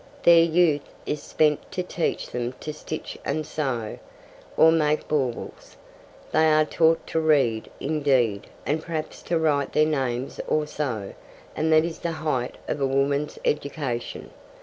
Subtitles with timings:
[0.23, 3.99] Their youth is spent to teach them to stitch and sew,
[4.57, 5.77] or make baubles.
[6.31, 11.13] They are taught to read, indeed, and perhaps to write their names or so,
[11.55, 14.31] and that is the height of a woman's education.